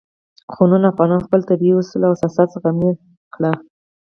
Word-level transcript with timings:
خو 0.53 0.63
نن 0.71 0.83
افغانانو 0.91 1.25
خپل 1.27 1.41
طبیعي 1.49 1.73
اصول 1.77 2.01
او 2.07 2.13
اساسات 2.15 2.47
زخمي 2.53 2.89
کړي. 3.33 3.51